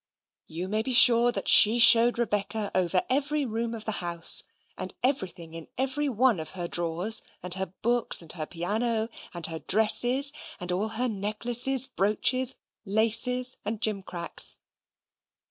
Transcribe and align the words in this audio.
You 0.47 0.67
may 0.67 0.81
be 0.81 0.93
sure 0.95 1.31
that 1.31 1.47
she 1.47 1.77
showed 1.77 2.17
Rebecca 2.17 2.71
over 2.73 3.03
every 3.07 3.45
room 3.45 3.75
of 3.75 3.85
the 3.85 3.91
house, 4.01 4.41
and 4.75 4.95
everything 5.03 5.53
in 5.53 5.67
every 5.77 6.09
one 6.09 6.39
of 6.39 6.57
her 6.57 6.67
drawers; 6.67 7.21
and 7.43 7.53
her 7.53 7.67
books, 7.83 8.19
and 8.19 8.31
her 8.31 8.47
piano, 8.47 9.09
and 9.35 9.45
her 9.45 9.59
dresses, 9.59 10.33
and 10.59 10.71
all 10.71 10.87
her 10.87 11.07
necklaces, 11.07 11.85
brooches, 11.85 12.55
laces, 12.83 13.57
and 13.63 13.79
gimcracks. 13.79 14.57